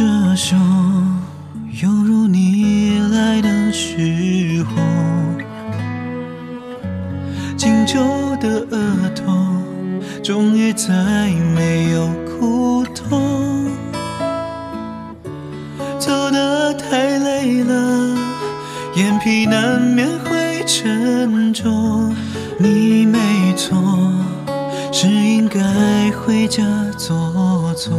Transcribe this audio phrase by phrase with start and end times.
[0.00, 0.56] 的手，
[1.82, 4.80] 犹如你来的时候，
[7.54, 8.00] 紧皱
[8.40, 9.30] 的额头，
[10.22, 10.88] 终于再
[11.54, 13.68] 没有苦痛。
[15.98, 18.16] 走得太累了，
[18.94, 22.16] 眼皮难免会沉重。
[22.58, 23.18] 你没
[23.54, 23.76] 错，
[24.90, 25.60] 是应该
[26.12, 26.64] 回家
[26.96, 27.98] 坐坐。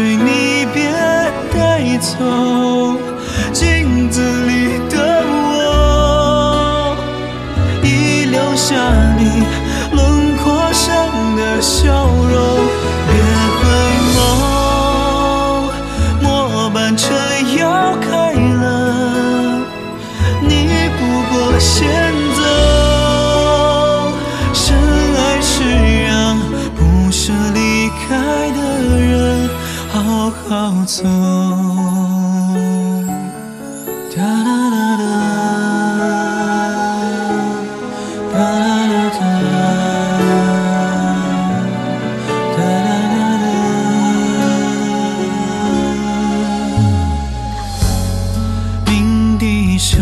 [0.00, 0.90] 随你别
[1.52, 2.16] 带走，
[3.52, 6.96] 镜子里的我
[7.82, 8.72] 已留下
[9.18, 9.44] 你
[9.92, 12.69] 轮廓上的笑容。
[30.50, 31.04] 好走。
[34.16, 34.50] 哒啦
[34.96, 35.06] 啦
[38.32, 39.54] 哒，哒啦啦
[42.56, 43.46] 哒，哒啦啦啦。
[48.86, 48.90] 鸣
[49.38, 49.94] 笛声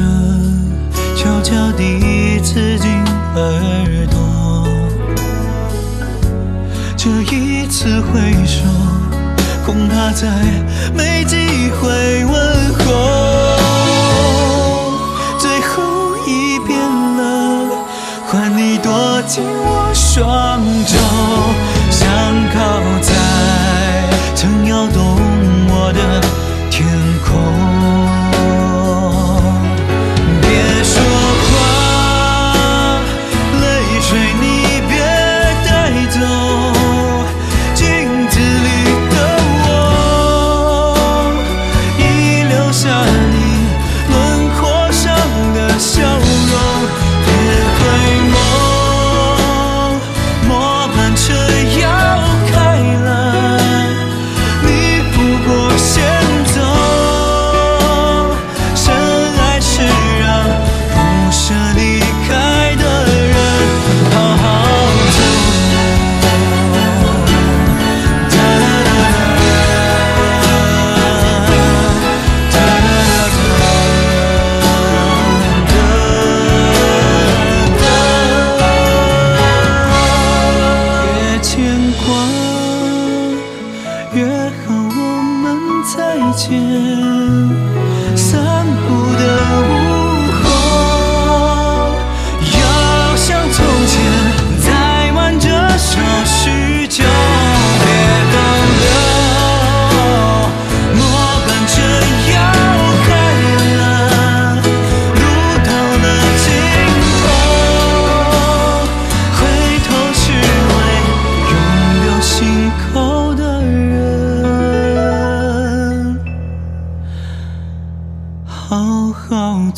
[1.15, 2.89] 悄悄地刺进
[3.35, 3.45] 耳
[4.11, 4.17] 朵，
[6.97, 8.65] 这一次回首，
[9.69, 10.27] 恐怕再
[10.95, 11.37] 没机
[11.79, 13.18] 会问候。
[85.97, 86.53] 再见，
[88.15, 88.98] 散步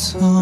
[0.01, 0.40] So.